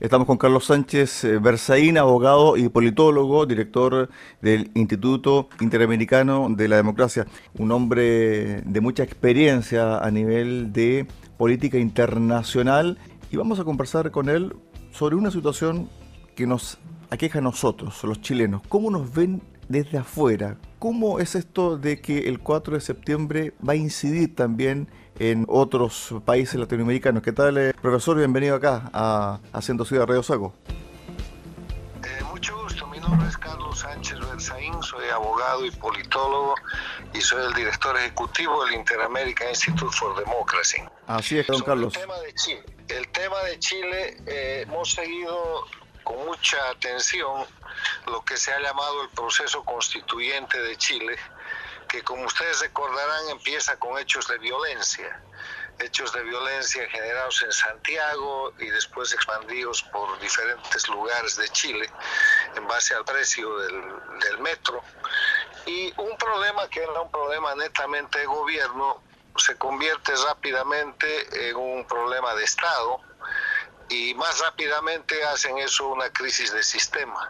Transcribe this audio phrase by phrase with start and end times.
[0.00, 4.08] Estamos con Carlos Sánchez eh, Berzaín, abogado y politólogo, director
[4.40, 7.26] del Instituto Interamericano de la Democracia,
[7.58, 11.06] un hombre de mucha experiencia a nivel de
[11.36, 12.96] política internacional
[13.30, 14.56] y vamos a conversar con él
[14.90, 15.90] sobre una situación
[16.34, 16.78] que nos
[17.10, 18.62] aqueja a nosotros, los chilenos.
[18.70, 20.56] ¿Cómo nos ven desde afuera?
[20.80, 24.88] ¿Cómo es esto de que el 4 de septiembre va a incidir también
[25.18, 27.22] en otros países latinoamericanos?
[27.22, 28.18] ¿Qué tal, eh, profesor?
[28.18, 30.52] Bienvenido acá a Haciendo Ciudad Radio Saco.
[32.02, 36.56] Eh, mucho gusto, mi nombre es Carlos Sánchez Berzaín, soy abogado y politólogo
[37.14, 40.82] y soy el director ejecutivo del Interamerican Institute for Democracy.
[41.06, 41.94] Así es, don Carlos.
[41.94, 45.64] El tema de Chile, el tema de Chile eh, hemos seguido
[46.10, 47.46] con mucha atención
[48.06, 51.16] lo que se ha llamado el proceso constituyente de Chile,
[51.88, 55.22] que como ustedes recordarán empieza con hechos de violencia,
[55.78, 61.88] hechos de violencia generados en Santiago y después expandidos por diferentes lugares de Chile
[62.56, 63.80] en base al precio del,
[64.18, 64.82] del metro.
[65.66, 69.00] Y un problema que era un problema netamente de gobierno
[69.36, 73.00] se convierte rápidamente en un problema de Estado
[73.90, 77.28] y más rápidamente hacen eso una crisis de sistema.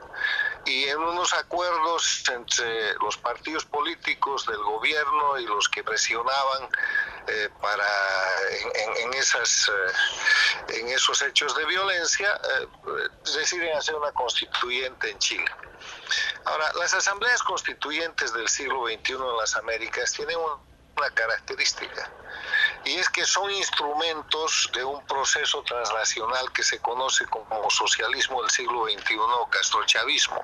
[0.67, 6.69] Y en unos acuerdos entre los partidos políticos del gobierno y los que presionaban
[7.27, 7.86] eh, para
[8.75, 12.67] en, esas eh, en esos hechos de violencia eh,
[13.34, 15.50] deciden hacer una constituyente en Chile.
[16.45, 20.36] Ahora, las asambleas constituyentes del siglo XXI en las Américas tienen
[21.01, 22.11] una característica.
[22.84, 28.51] Y es que son instrumentos de un proceso transnacional que se conoce como socialismo del
[28.51, 30.42] siglo XXI o castrochavismo.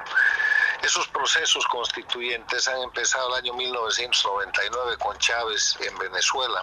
[0.83, 6.63] Esos procesos constituyentes han empezado el año 1999 con Chávez en Venezuela,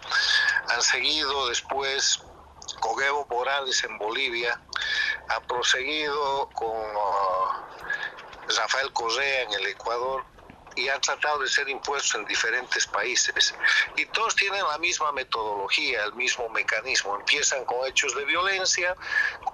[0.70, 2.22] han seguido después
[2.80, 4.60] con Evo Morales en Bolivia,
[5.30, 10.33] han proseguido con uh, Rafael Correa en el Ecuador
[10.76, 13.54] y han tratado de ser impuestos en diferentes países.
[13.96, 17.16] Y todos tienen la misma metodología, el mismo mecanismo.
[17.16, 18.96] Empiezan con hechos de violencia,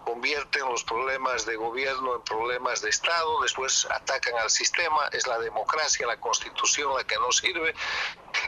[0.06, 5.40] convierten los problemas de gobierno en problemas de Estado, después atacan al sistema, es la
[5.40, 7.74] democracia, la constitución la que no sirve,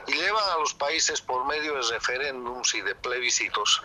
[0.08, 3.82] y llevan a los países por medio de referéndums y de plebiscitos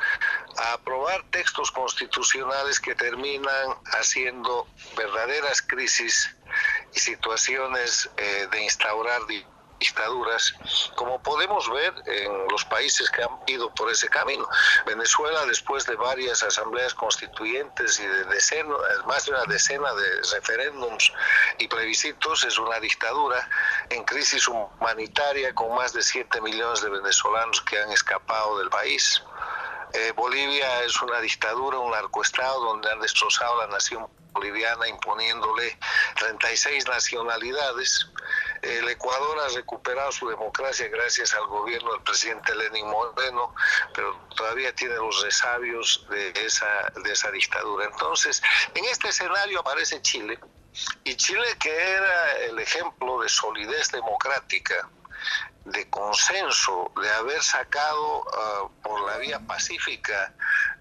[0.58, 4.66] a aprobar textos constitucionales que terminan haciendo
[4.96, 6.30] verdaderas crisis
[6.96, 9.20] situaciones eh, de instaurar
[9.78, 10.54] dictaduras,
[10.94, 14.48] como podemos ver en los países que han ido por ese camino.
[14.86, 21.12] Venezuela, después de varias asambleas constituyentes y de decenas, más de una decena de referéndums
[21.58, 23.48] y plebiscitos, es una dictadura
[23.90, 29.22] en crisis humanitaria con más de 7 millones de venezolanos que han escapado del país.
[29.92, 35.78] Eh, Bolivia es una dictadura, un narcoestado donde han destrozado la nación boliviana imponiéndole
[36.18, 38.06] 36 nacionalidades.
[38.62, 43.54] El Ecuador ha recuperado su democracia gracias al gobierno del presidente Lenin Moreno,
[43.94, 47.86] pero todavía tiene los resabios de esa, de esa dictadura.
[47.86, 48.42] Entonces,
[48.74, 50.38] en este escenario aparece Chile,
[51.04, 54.88] y Chile que era el ejemplo de solidez democrática,
[55.66, 60.32] de consenso, de haber sacado ah, por la vía pacífica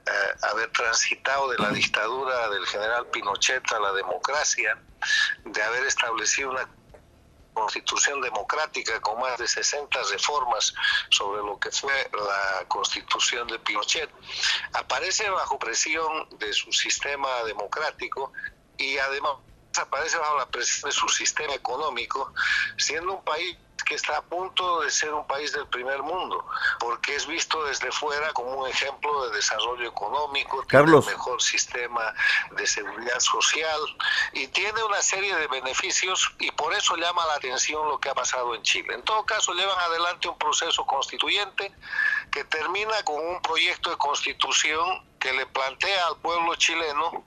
[0.05, 0.11] eh,
[0.43, 4.77] haber transitado de la dictadura del general Pinochet a la democracia,
[5.43, 6.69] de haber establecido una
[7.53, 10.73] constitución democrática con más de 60 reformas
[11.09, 14.11] sobre lo que fue la constitución de Pinochet,
[14.73, 18.31] aparece bajo presión de su sistema democrático
[18.77, 19.37] y además
[19.81, 22.31] aparece bajo la presión de su sistema económico,
[22.77, 26.45] siendo un país que está a punto de ser un país del primer mundo,
[26.79, 32.13] porque es visto desde fuera como un ejemplo de desarrollo económico, tiene un mejor sistema
[32.51, 33.79] de seguridad social
[34.33, 38.15] y tiene una serie de beneficios y por eso llama la atención lo que ha
[38.15, 38.95] pasado en Chile.
[38.95, 41.71] En todo caso, llevan adelante un proceso constituyente
[42.31, 47.25] que termina con un proyecto de constitución que le plantea al pueblo chileno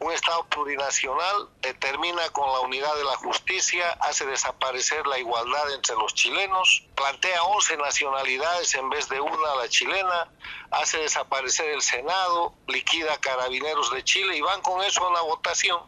[0.00, 1.48] un Estado plurinacional,
[1.80, 7.42] termina con la unidad de la justicia, hace desaparecer la igualdad entre los chilenos, plantea
[7.44, 10.30] 11 nacionalidades en vez de una la chilena,
[10.72, 15.80] hace desaparecer el Senado, liquida carabineros de Chile y van con eso a una votación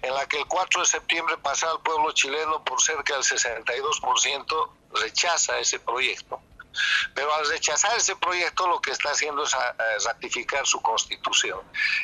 [0.00, 4.70] en la que el 4 de septiembre pasa al pueblo chileno por cerca del 62%
[4.92, 6.40] rechaza ese proyecto.
[7.14, 9.54] Pero al rechazar ese proyecto lo que está haciendo es
[10.04, 11.60] ratificar su constitución.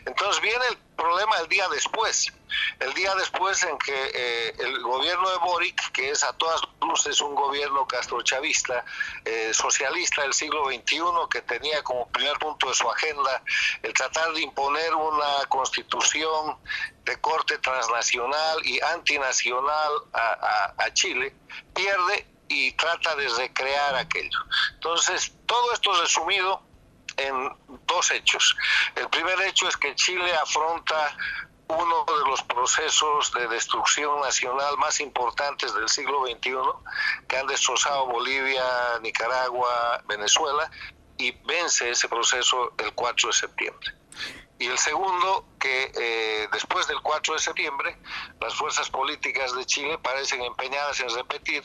[0.07, 2.33] Entonces viene el problema el día después.
[2.81, 7.21] El día después en que eh, el gobierno de Boric, que es a todas luces
[7.21, 8.85] un gobierno castrochavista,
[9.25, 11.01] eh, socialista del siglo XXI,
[11.31, 13.43] que tenía como primer punto de su agenda
[13.83, 16.57] el tratar de imponer una constitución
[17.05, 21.35] de corte transnacional y antinacional a, a Chile,
[21.75, 22.27] pierde
[22.67, 24.39] y trata de recrear aquello.
[24.75, 26.63] Entonces, todo esto resumido
[27.17, 27.51] en
[27.87, 28.57] dos hechos.
[28.97, 31.17] El primer hecho es que Chile afronta
[31.69, 36.57] uno de los procesos de destrucción nacional más importantes del siglo XXI,
[37.29, 38.65] que han destrozado Bolivia,
[39.03, 40.71] Nicaragua, Venezuela,
[41.17, 44.00] y vence ese proceso el 4 de septiembre.
[44.61, 47.97] Y el segundo, que eh, después del 4 de septiembre,
[48.43, 51.63] las fuerzas políticas de Chile parecen empeñadas en repetir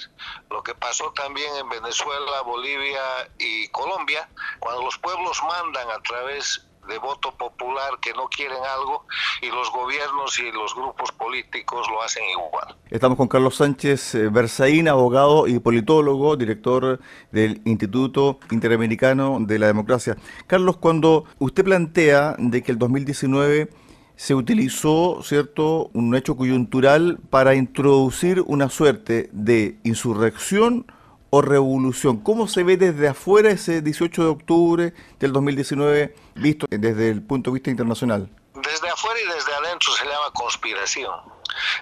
[0.49, 3.03] lo que pasó también en Venezuela, Bolivia
[3.37, 9.05] y Colombia, cuando los pueblos mandan a través de voto popular que no quieren algo
[9.41, 12.75] y los gobiernos y los grupos políticos lo hacen igual.
[12.89, 16.99] Estamos con Carlos Sánchez eh, Berzaín, abogado y politólogo, director
[17.31, 20.15] del Instituto Interamericano de la Democracia.
[20.47, 23.69] Carlos, cuando usted plantea de que el 2019
[24.15, 30.85] se utilizó, ¿cierto?, un hecho coyuntural para introducir una suerte de insurrección
[31.29, 32.17] o revolución.
[32.17, 37.51] ¿Cómo se ve desde afuera ese 18 de octubre del 2019 visto desde el punto
[37.51, 38.29] de vista internacional?
[38.55, 41.11] Desde afuera y desde adentro se llama conspiración.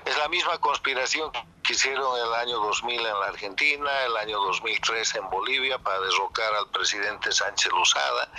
[0.06, 1.32] Es la misma conspiración
[1.64, 6.54] que hicieron el año 2000 en la Argentina, el año 2003 en Bolivia para derrocar
[6.54, 8.30] al presidente Sánchez Lozada,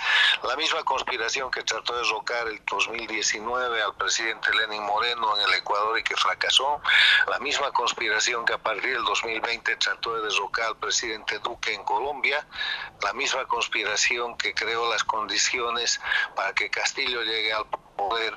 [0.43, 5.53] la misma conspiración que trató de derrocar el 2019 al presidente Lenin Moreno en el
[5.55, 6.79] Ecuador y que fracasó,
[7.27, 11.83] la misma conspiración que a partir del 2020 trató de derrocar al presidente Duque en
[11.83, 12.47] Colombia,
[13.01, 15.99] la misma conspiración que creó las condiciones
[16.35, 17.84] para que Castillo llegue al poder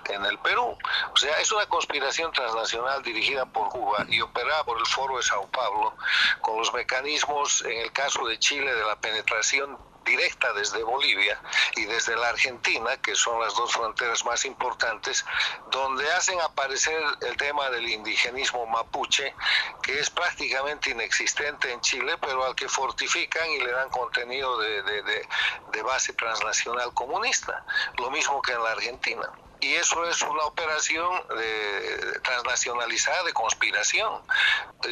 [0.08, 0.76] en el Perú.
[1.12, 5.22] O sea, es una conspiración transnacional dirigida por Cuba y operada por el Foro de
[5.22, 5.94] Sao Paulo,
[6.40, 9.78] con los mecanismos, en el caso de Chile, de la penetración
[10.08, 11.38] directa desde Bolivia
[11.76, 15.24] y desde la Argentina, que son las dos fronteras más importantes,
[15.70, 19.34] donde hacen aparecer el tema del indigenismo mapuche,
[19.82, 24.82] que es prácticamente inexistente en Chile, pero al que fortifican y le dan contenido de,
[24.82, 27.64] de base transnacional comunista,
[27.98, 29.30] lo mismo que en la Argentina
[29.60, 34.22] y eso es una operación de, transnacionalizada de conspiración.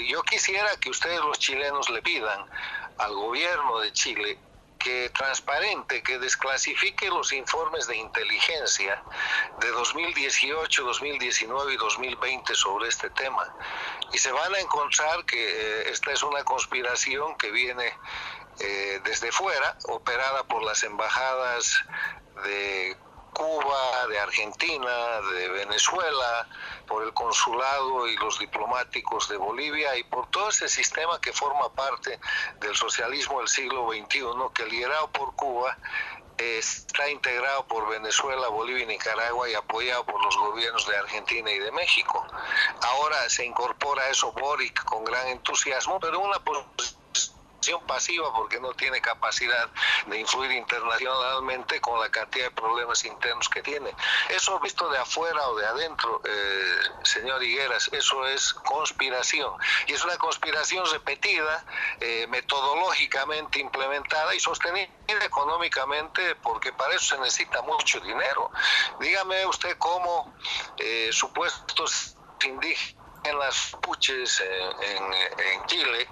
[0.09, 2.47] Yo quisiera que ustedes los chilenos le pidan
[2.99, 4.39] al gobierno de Chile
[4.79, 9.03] que transparente, que desclasifique los informes de inteligencia
[9.61, 13.53] de 2018, 2019 y 2020 sobre este tema.
[14.13, 17.93] Y se van a encontrar que eh, esta es una conspiración que viene
[18.61, 21.83] eh, desde fuera, operada por las embajadas
[22.45, 22.97] de
[24.27, 26.49] Argentina, de Venezuela,
[26.87, 31.73] por el consulado y los diplomáticos de Bolivia y por todo ese sistema que forma
[31.75, 32.19] parte
[32.61, 34.25] del socialismo del siglo XXI,
[34.55, 35.77] que liderado por Cuba
[36.39, 41.59] está integrado por Venezuela, Bolivia y Nicaragua y apoyado por los gobiernos de Argentina y
[41.59, 42.27] de México.
[42.83, 46.96] Ahora se incorpora eso Boric con gran entusiasmo, pero una posición
[47.87, 49.69] pasiva porque no tiene capacidad
[50.07, 53.95] de influir internacionalmente con la cantidad de problemas internos que tiene.
[54.29, 59.53] Eso visto de afuera o de adentro, eh, señor Higueras, eso es conspiración.
[59.87, 61.65] Y es una conspiración repetida,
[62.01, 64.89] eh, metodológicamente implementada y sostenida
[65.25, 68.51] económicamente porque para eso se necesita mucho dinero.
[69.01, 70.35] Dígame usted cómo
[70.79, 76.09] eh, supuestos indígenas en las puches en, en, Chile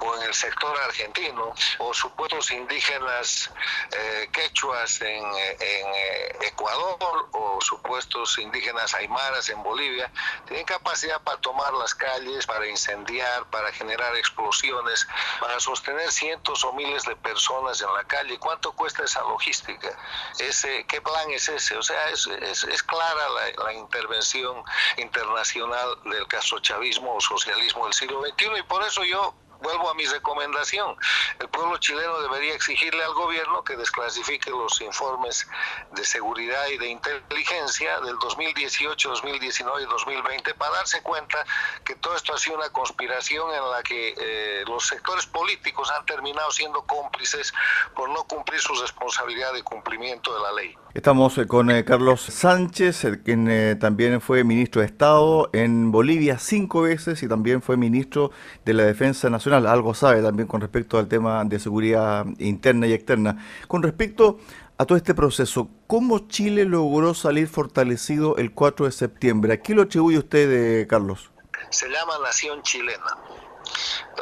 [0.00, 3.50] o en el sector argentino o supuestos indígenas
[3.92, 10.10] eh, quechuas en, en, eh, Ecuador o supuestos indígenas aymaras en Bolivia
[10.46, 15.06] tienen capacidad para tomar las calles, para incendiar, para generar explosiones,
[15.40, 18.38] para sostener cientos o miles de personas en la calle.
[18.38, 19.96] ¿Cuánto cuesta esa logística?
[20.38, 21.76] Ese, ¿Qué plan es ese?
[21.76, 24.62] O sea, es, es, es clara la, la intervención
[24.96, 29.34] internacional del caso chavismo o socialismo del siglo XXI y por eso yo
[29.64, 30.94] vuelvo a mi recomendación.
[31.40, 35.48] El pueblo chileno debería exigirle al gobierno que desclasifique los informes
[35.92, 41.44] de seguridad y de inteligencia del 2018, 2019 y 2020 para darse cuenta
[41.84, 46.04] que todo esto ha sido una conspiración en la que eh, los sectores políticos han
[46.04, 47.52] terminado siendo cómplices
[47.96, 50.76] por no cumplir su responsabilidad de cumplimiento de la ley.
[50.94, 56.82] Estamos eh, con eh, Carlos Sánchez, quien también fue ministro de Estado en Bolivia cinco
[56.82, 58.30] veces y también fue ministro
[58.64, 62.92] de la Defensa Nacional algo sabe también con respecto al tema de seguridad interna y
[62.92, 63.44] externa.
[63.66, 64.38] Con respecto
[64.78, 69.54] a todo este proceso, ¿cómo Chile logró salir fortalecido el 4 de septiembre?
[69.54, 71.30] ¿A qué lo atribuye usted, eh, Carlos?
[71.70, 73.18] Se llama Nación Chilena.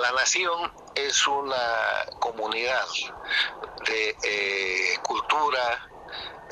[0.00, 1.54] La nación es una
[2.18, 2.86] comunidad
[3.86, 5.90] de eh, cultura,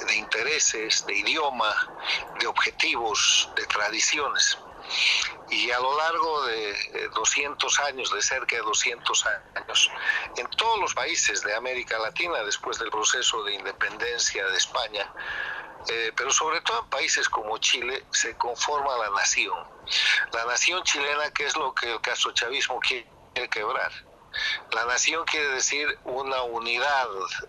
[0.07, 1.75] de intereses, de idioma,
[2.39, 4.59] de objetivos, de tradiciones.
[5.51, 9.91] Y a lo largo de 200 eh, años, de cerca de 200 años,
[10.37, 15.13] en todos los países de América Latina, después del proceso de independencia de España,
[15.89, 19.59] eh, pero sobre todo en países como Chile, se conforma la nación.
[20.33, 23.09] La nación chilena, que es lo que el caso chavismo quiere
[23.51, 24.10] quebrar
[24.73, 27.09] la nación quiere decir una unidad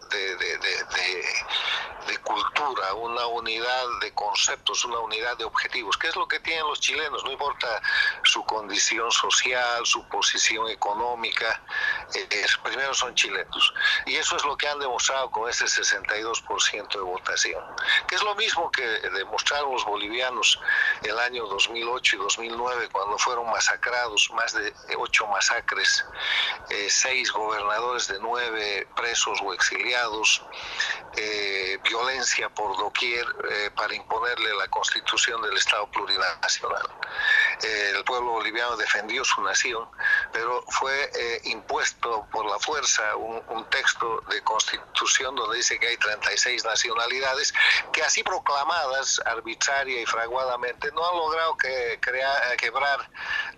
[0.09, 6.67] de, cultura, una unidad de conceptos, una unidad de objetivos, ¿Qué es lo que tienen
[6.67, 7.81] los chilenos, no importa
[8.23, 11.61] su condición social, su posición económica,
[12.63, 13.73] primero son chilenos.
[14.05, 17.63] Y eso es lo que han demostrado con ese 62% de votación,
[18.07, 20.59] que es lo mismo que demostraron los bolivianos
[21.03, 26.05] el año 2008 y 2009, cuando fueron masacrados, más de ocho masacres
[26.69, 30.41] eh, seis gobernadores de nueve presos o exiliados,
[31.17, 36.87] eh, violencia por doquier eh, para imponerle la constitución del Estado plurinacional.
[37.61, 39.87] el pueblo boliviano defendió su nación,
[40.31, 41.11] pero fue
[41.45, 47.53] impuesto por la fuerza un, texto de constitución donde dice que hay 36 nacionalidades
[47.93, 53.09] que así proclamadas arbitraria y fraguadamente no han logrado que, crear, quebrar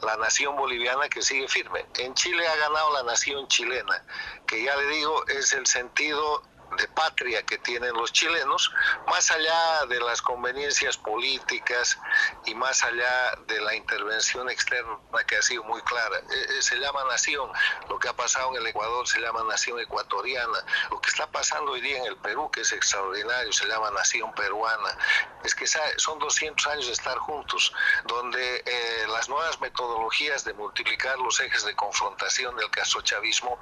[0.02, 1.86] la nación boliviana que sigue firme.
[1.98, 4.04] En Chile ha ganado la nación chilena,
[4.46, 6.44] que ya le digo es el sentido
[6.78, 8.72] de patria que tienen los chilenos,
[9.08, 11.98] más allá de las conveniencias políticas
[12.46, 16.20] y más allá de la intervención externa que ha sido muy clara.
[16.20, 17.50] E, e, se llama nación,
[17.90, 21.72] lo que ha pasado en el Ecuador se llama nación ecuatoriana, lo que está pasando
[21.72, 24.98] hoy día en el Perú, que es extraordinario, se llama nación peruana.
[25.44, 27.74] Es que son 200 años de estar juntos,
[28.06, 33.60] donde eh, las nuevas metodologías de multiplicar los ejes de confrontación del caso chavismo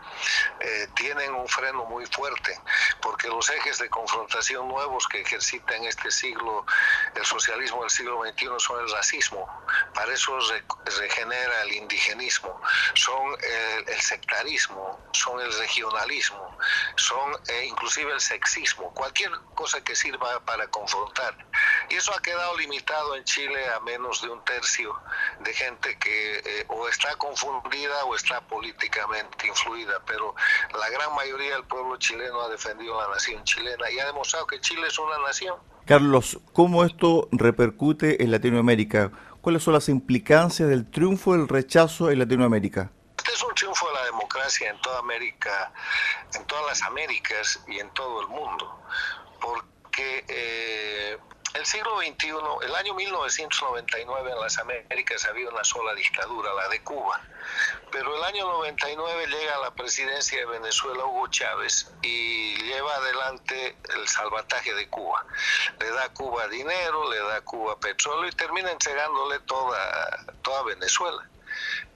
[0.60, 2.60] eh, tienen un freno muy fuerte
[3.02, 6.66] porque los ejes de confrontación nuevos que ejercita en este siglo
[7.16, 9.48] el socialismo del siglo XXI son el racismo,
[9.94, 10.38] para eso
[11.00, 12.62] regenera el indigenismo,
[12.96, 13.36] son
[13.88, 16.58] el, sectarismo, son el regionalismo,
[16.96, 21.36] son eh, inclusive el sexismo, cualquier cosa que sirva para confrontar.
[21.90, 24.98] Y eso ha quedado limitado en Chile a menos de un tercio
[25.40, 30.36] de gente que eh, o está confundida o está políticamente influida, pero
[30.74, 34.60] la gran mayoría del pueblo chileno ha defendido la nación chilena y ha demostrado que
[34.60, 35.56] Chile es una nación.
[35.86, 39.12] Carlos, ¿cómo esto repercute en Latinoamérica?
[39.42, 42.92] ¿Cuáles son las implicancias del triunfo del rechazo en Latinoamérica?
[43.18, 45.74] Este es un triunfo de la democracia en toda América,
[46.36, 48.80] en todas las Américas y en todo el mundo,
[49.40, 51.18] porque eh,
[51.54, 52.32] el siglo XXI,
[52.64, 57.22] el año 1999 en las Américas había una sola dictadura, la de Cuba.
[57.92, 63.76] Pero el año 99 llega a la presidencia de Venezuela Hugo Chávez y lleva adelante
[63.96, 65.26] el salvataje de Cuba.
[65.80, 70.64] Le da a Cuba dinero, le da a Cuba petróleo y termina entregándole toda, toda
[70.64, 71.28] Venezuela.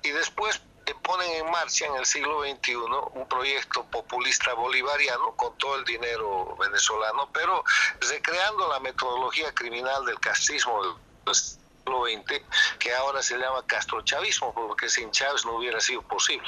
[0.04, 0.62] Y después
[0.94, 6.56] ponen en marcha en el siglo XXI un proyecto populista bolivariano con todo el dinero
[6.58, 7.64] venezolano, pero
[8.02, 12.42] recreando la metodología criminal del castismo del siglo XX,
[12.80, 16.48] que ahora se llama castrochavismo, porque sin Chávez no hubiera sido posible.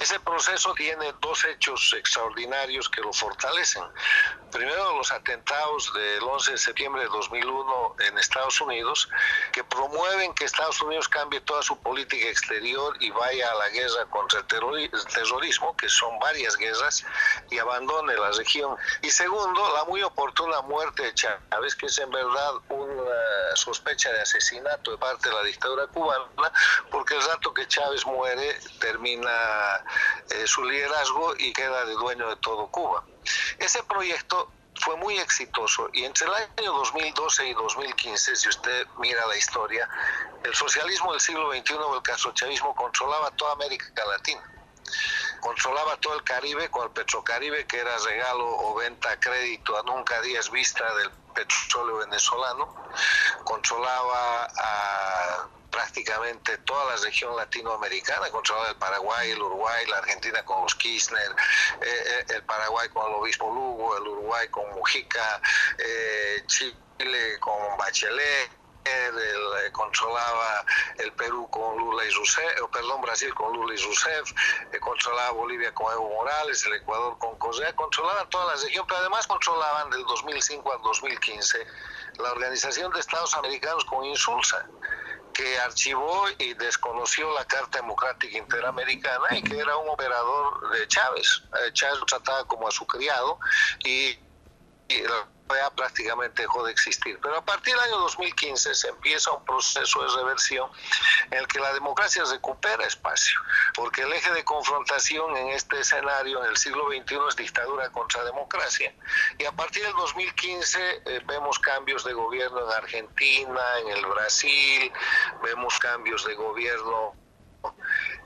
[0.00, 3.84] Ese proceso tiene dos hechos extraordinarios que lo fortalecen.
[4.52, 9.08] Primero, los atentados del 11 de septiembre de 2001 en Estados Unidos,
[9.52, 14.06] que promueven que Estados Unidos cambie toda su política exterior y vaya a la guerra
[14.10, 17.04] contra el terrorismo, que son varias guerras,
[17.50, 18.76] y abandone la región.
[19.02, 24.20] Y segundo, la muy oportuna muerte de Chávez, que es en verdad una sospecha de
[24.20, 26.52] asesinato de parte de la dictadura cubana,
[26.90, 29.45] porque el rato que Chávez muere termina
[30.30, 33.04] eh, su liderazgo y queda de dueño de todo Cuba.
[33.58, 39.26] Ese proyecto fue muy exitoso y entre el año 2012 y 2015, si usted mira
[39.26, 39.88] la historia,
[40.44, 44.42] el socialismo del siglo XXI o el castrochavismo controlaba toda América Latina.
[45.40, 49.82] Controlaba todo el Caribe con el Petrocaribe, que era regalo o venta a crédito a
[49.82, 52.74] nunca días vista del petróleo venezolano.
[53.44, 60.62] Controlaba a prácticamente toda la región latinoamericana, controlaba el Paraguay, el Uruguay, la Argentina con
[60.62, 61.32] los Kirchner,
[61.82, 65.38] eh, eh, el Paraguay con el obispo Lugo, el Uruguay con Mujica,
[65.76, 68.50] eh, Chile con Bachelet,
[68.84, 70.64] el, controlaba
[70.96, 74.32] el Perú con Lula y Rousseff, perdón, Brasil con Lula y Rousseff,
[74.80, 79.26] controlaba Bolivia con Evo Morales, el Ecuador con Correa, controlaban toda la región, pero además
[79.26, 81.66] controlaban del 2005 al 2015
[82.18, 84.66] la Organización de Estados Americanos con Insulsa
[85.36, 91.42] que archivó y desconoció la Carta Democrática Interamericana y que era un operador de Chávez.
[91.52, 93.38] Eh, Chávez lo trataba como a su criado
[93.84, 94.18] y,
[94.88, 95.02] y
[95.74, 97.18] prácticamente dejó de existir.
[97.22, 100.70] Pero a partir del año 2015 se empieza un proceso de reversión
[101.30, 103.38] en el que la democracia recupera espacio,
[103.74, 108.24] porque el eje de confrontación en este escenario en el siglo XXI es dictadura contra
[108.24, 108.94] democracia.
[109.38, 114.92] Y a partir del 2015 eh, vemos cambios de gobierno en Argentina, en el Brasil,
[115.42, 117.14] vemos cambios de gobierno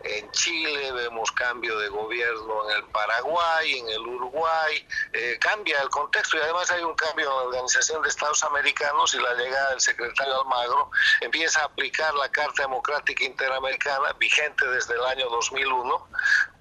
[0.02, 5.90] en Chile, vemos cambio de gobierno en el Paraguay, en el Uruguay, eh, cambia el
[5.90, 9.70] contexto y además hay un cambio en la Organización de Estados Americanos y la llegada
[9.70, 10.90] del secretario Almagro
[11.20, 16.08] empieza a aplicar la Carta Democrática Interamericana vigente desde el año 2001,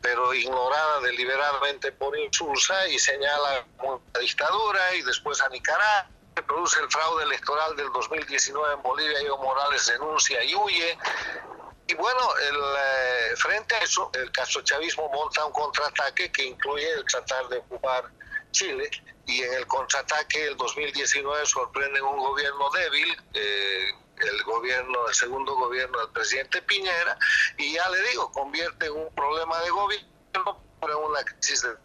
[0.01, 6.79] pero ignorada deliberadamente por Insulsa y señala una dictadura y después a Nicaragua se produce
[6.79, 10.97] el fraude electoral del 2019 en Bolivia, Evo Morales denuncia y huye,
[11.89, 17.03] y bueno, el, eh, frente a eso, el castrochavismo monta un contraataque que incluye el
[17.05, 18.11] tratar de ocupar
[18.51, 18.91] Chile.
[19.25, 25.55] Y en el contraataque el 2019 sorprende un gobierno débil, eh, el gobierno, el segundo
[25.55, 27.17] gobierno del presidente Piñera,
[27.57, 31.75] y ya le digo, convierte en un problema de gobierno una crisis de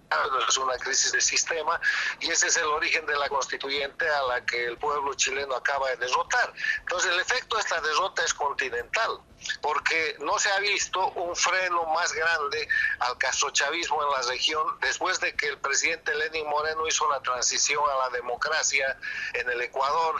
[0.48, 1.80] es una crisis de sistema
[2.20, 5.90] y ese es el origen de la constituyente a la que el pueblo chileno acaba
[5.90, 6.52] de derrotar.
[6.80, 9.20] Entonces el efecto de esta derrota es continental
[9.60, 12.68] porque no se ha visto un freno más grande
[13.00, 17.82] al castrochavismo en la región después de que el presidente Lenin Moreno hizo la transición
[17.90, 18.96] a la democracia
[19.34, 20.14] en el Ecuador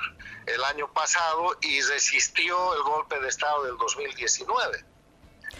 [0.47, 4.94] el año pasado y resistió el golpe de Estado del 2019.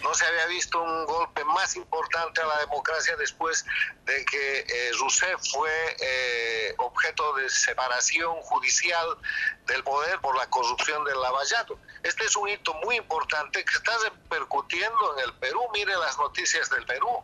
[0.05, 3.65] No se había visto un golpe más importante a la democracia después
[4.03, 9.17] de que eh, Rousseff fue eh, objeto de separación judicial
[9.65, 11.79] del poder por la corrupción del Lavallato.
[12.03, 15.63] Este es un hito muy importante que está repercutiendo en el Perú.
[15.73, 17.23] Mire las noticias del Perú.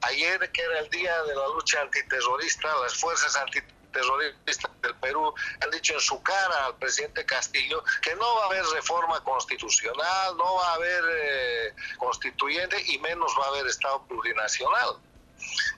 [0.00, 5.34] Ayer, que era el día de la lucha antiterrorista, las fuerzas antiterroristas terroristas del Perú
[5.60, 10.36] han dicho en su cara al presidente Castillo que no va a haber reforma constitucional,
[10.36, 14.96] no va a haber eh, constituyente y menos va a haber Estado plurinacional.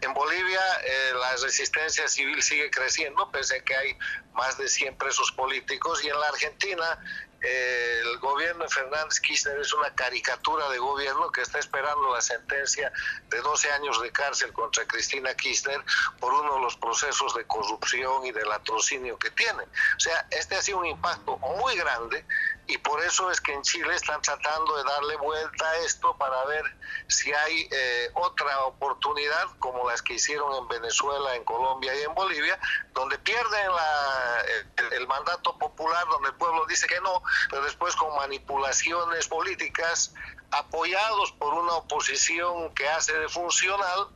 [0.00, 3.98] En Bolivia eh, la resistencia civil sigue creciendo, pese a que hay
[4.34, 6.98] más de 100 presos políticos, y en la Argentina
[7.44, 12.90] el gobierno de Fernández Kirchner es una caricatura de gobierno que está esperando la sentencia
[13.28, 15.80] de 12 años de cárcel contra Cristina Kirchner
[16.18, 19.62] por uno de los procesos de corrupción y del latrocinio que tiene.
[19.62, 22.24] O sea, este ha sido un impacto muy grande
[22.74, 26.44] y por eso es que en Chile están tratando de darle vuelta a esto para
[26.46, 26.64] ver
[27.06, 32.12] si hay eh, otra oportunidad como las que hicieron en Venezuela, en Colombia y en
[32.14, 32.58] Bolivia,
[32.92, 34.44] donde pierden la,
[34.76, 40.12] el, el, mandato popular, donde el pueblo dice que no, pero después con manipulaciones políticas,
[40.50, 44.08] apoyados por una oposición que hace de funcional,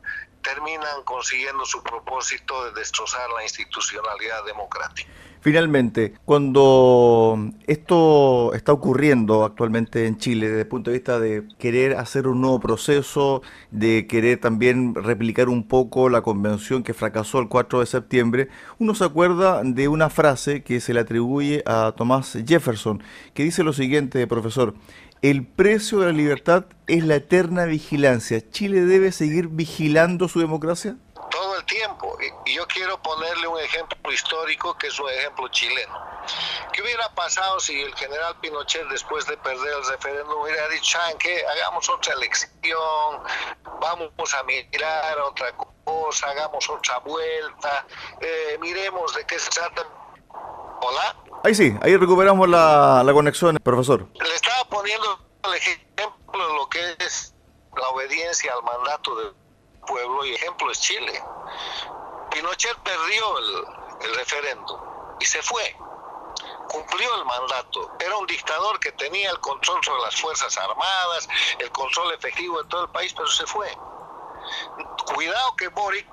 [0.43, 5.13] terminan consiguiendo su propósito de destrozar la institucionalidad democrática.
[5.41, 11.97] Finalmente, cuando esto está ocurriendo actualmente en Chile desde el punto de vista de querer
[11.97, 17.49] hacer un nuevo proceso, de querer también replicar un poco la convención que fracasó el
[17.49, 18.49] 4 de septiembre,
[18.79, 23.63] uno se acuerda de una frase que se le atribuye a Thomas Jefferson, que dice
[23.63, 24.75] lo siguiente, profesor,
[25.21, 28.41] el precio de la libertad es la eterna vigilancia.
[28.51, 30.97] ¿Chile debe seguir vigilando su democracia?
[31.59, 32.17] El tiempo.
[32.47, 35.99] Y yo quiero ponerle un ejemplo histórico que es un ejemplo chileno.
[36.73, 41.19] ¿Qué hubiera pasado si el general Pinochet, después de perder el referéndum, hubiera dicho, ¿saben
[41.19, 41.45] qué?
[41.47, 43.23] Hagamos otra elección,
[43.81, 47.87] vamos a mirar otra cosa, hagamos otra vuelta,
[48.21, 49.87] eh, miremos de qué se trata.
[50.81, 51.17] ¿Hola?
[51.45, 54.07] Ahí sí, ahí recuperamos la, la conexión, profesor.
[54.15, 57.35] Le estaba poniendo el ejemplo de lo que es
[57.77, 59.35] la obediencia al mandato del
[59.89, 61.23] pueblo y ejemplo es Chile.
[62.31, 63.65] Pinochet perdió el,
[64.03, 64.81] el referéndum
[65.19, 65.77] y se fue.
[66.69, 67.91] Cumplió el mandato.
[67.99, 72.69] Era un dictador que tenía el control sobre las Fuerzas Armadas, el control efectivo de
[72.69, 73.75] todo el país, pero se fue.
[75.15, 76.07] Cuidado que Boric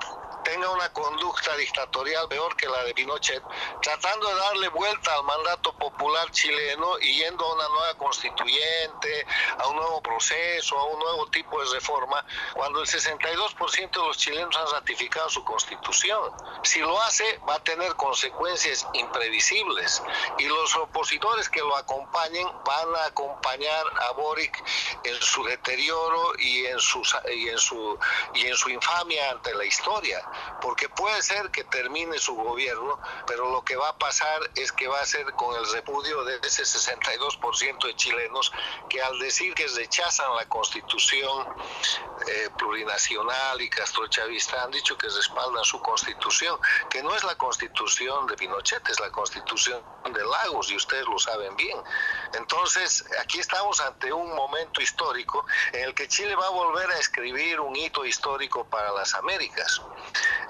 [0.45, 3.43] tenga una conducta dictatorial peor que la de Pinochet,
[3.81, 9.25] tratando de darle vuelta al mandato popular chileno y yendo a una nueva constituyente,
[9.57, 14.17] a un nuevo proceso, a un nuevo tipo de reforma, cuando el 62% de los
[14.17, 16.31] chilenos han ratificado su constitución.
[16.63, 20.03] Si lo hace, va a tener consecuencias imprevisibles
[20.37, 24.63] y los opositores que lo acompañen van a acompañar a Boric
[25.03, 27.01] en su deterioro y en su,
[27.33, 27.97] y en su,
[28.35, 30.23] y en su infamia ante la historia,
[30.61, 34.87] porque puede ser que termine su gobierno, pero lo que va a pasar es que
[34.87, 38.51] va a ser con el repudio de ese 62% de chilenos
[38.89, 41.47] que al decir que rechazan la constitución
[42.27, 48.27] eh, plurinacional y castrochavista han dicho que respaldan su constitución, que no es la constitución
[48.27, 51.77] de Pinochet, es la constitución de Lagos y ustedes lo saben bien.
[52.33, 56.99] Entonces, aquí estamos ante un momento histórico en el que Chile va a volver a
[56.99, 59.81] escribir un hito histórico para las Américas.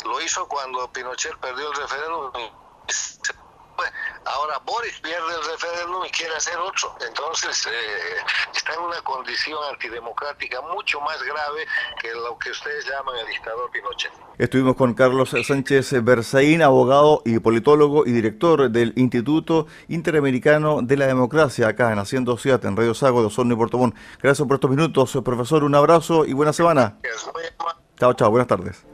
[0.05, 2.31] Lo hizo cuando Pinochet perdió el referéndum
[4.25, 6.95] Ahora Boris pierde el referéndum y quiere hacer otro.
[7.07, 7.71] Entonces eh,
[8.55, 11.67] está en una condición antidemocrática mucho más grave
[12.01, 14.11] que lo que ustedes llaman el dictador Pinochet.
[14.39, 21.05] Estuvimos con Carlos Sánchez Berzaín, abogado y politólogo y director del Instituto Interamericano de la
[21.05, 23.93] Democracia, acá en Haciendo Ciudad, en Radio Sago de Osorno y Portomón.
[24.21, 25.63] Gracias por estos minutos, profesor.
[25.63, 26.97] Un abrazo y buena semana.
[27.99, 28.31] Chao, chao.
[28.31, 28.85] Buenas tardes.